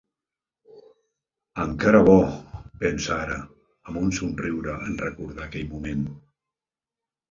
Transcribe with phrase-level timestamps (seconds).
[1.65, 2.17] Encara bo,
[2.85, 3.39] pensa ara,
[3.89, 6.07] amb un somriure en recordar aquell moment.